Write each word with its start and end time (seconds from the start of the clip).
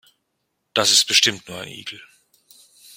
Das 0.73 0.89
ist 0.91 1.05
bestimmt 1.05 1.47
nur 1.47 1.59
ein 1.59 1.67
Igel. 1.67 2.01